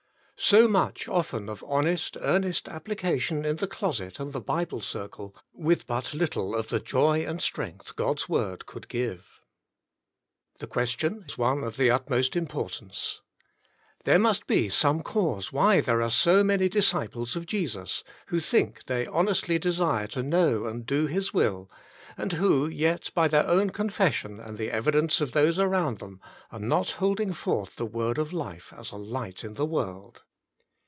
So 0.43 0.67
much 0.67 1.07
often 1.07 1.47
of 1.49 1.63
honest, 1.67 2.17
earnest 2.19 2.65
appli 2.65 2.97
cation 2.97 3.45
in 3.45 3.57
the 3.57 3.67
closet 3.67 4.19
and 4.19 4.33
the 4.33 4.41
Bible 4.41 4.81
circle, 4.81 5.35
with 5.53 5.85
but 5.85 6.15
little 6.15 6.55
of 6.55 6.69
the 6.69 6.79
joy 6.79 7.23
and 7.23 7.39
strength 7.39 7.95
God's 7.95 8.27
Word 8.27 8.65
could 8.65 8.87
give? 8.89 9.39
86 10.57 10.57
Teachableness 10.57 10.57
87 10.57 10.57
The 10.57 10.73
question 10.73 11.25
is 11.29 11.37
one 11.37 11.63
of 11.63 11.77
the 11.77 11.91
utmost 11.91 12.35
importance. 12.35 13.21
There 14.03 14.17
must 14.17 14.47
be 14.47 14.67
some 14.67 15.03
cause 15.03 15.53
why 15.53 15.79
there 15.79 16.01
are 16.01 16.09
so 16.09 16.43
many 16.43 16.67
disciples 16.69 17.35
of 17.35 17.45
Jesus 17.45 18.03
who 18.29 18.39
think 18.39 18.85
they 18.85 19.05
honestly 19.05 19.59
desire 19.59 20.07
to 20.07 20.23
know 20.23 20.65
and 20.65 20.87
do 20.87 21.05
His 21.05 21.31
will, 21.31 21.69
and 22.17 22.33
who 22.33 22.67
yet 22.67 23.11
by 23.13 23.27
their 23.27 23.45
own 23.45 23.69
confession 23.69 24.39
and 24.39 24.57
the 24.57 24.71
evidence 24.71 25.21
of 25.21 25.33
those 25.33 25.59
around 25.59 25.99
them, 25.99 26.19
are 26.51 26.59
not 26.59 26.89
holding 26.93 27.31
forth 27.31 27.75
the 27.75 27.85
word 27.85 28.17
of 28.17 28.33
life 28.33 28.73
as 28.75 28.89
a 28.91 28.97
light 28.97 29.43
in 29.43 29.53
the 29.53 29.67
world. 29.67 30.23